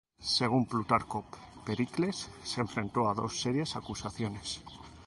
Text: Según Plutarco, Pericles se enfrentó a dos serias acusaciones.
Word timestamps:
Según 0.37 0.65
Plutarco, 0.65 1.25
Pericles 1.63 2.31
se 2.43 2.59
enfrentó 2.59 3.07
a 3.07 3.13
dos 3.13 3.39
serias 3.39 3.75
acusaciones. 3.75 4.63